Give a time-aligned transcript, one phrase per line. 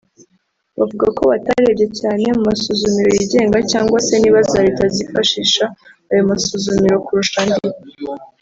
[0.77, 5.65] Bavuga ko batarebye cyane mu masuzumiro yigenga cyangwa se niba za leta zifashisha
[6.09, 7.59] ayo masuzumuro kurusha andi